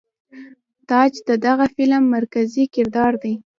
[0.89, 3.33] تاج د دغه فلم مرکزي کردار دے.